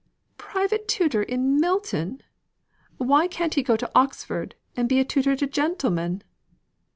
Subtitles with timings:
[0.39, 2.23] "Private tutor in Milton!
[2.97, 6.23] Why can't he go to Oxford, and be a tutor to gentlemen?"